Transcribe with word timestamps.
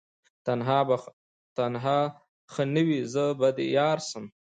تنها 1.57 1.99
ښه 2.51 2.63
نه 2.73 2.81
یې 2.89 2.99
زه 3.13 3.25
به 3.39 3.49
دي 3.57 3.65
یارسم 3.77 4.25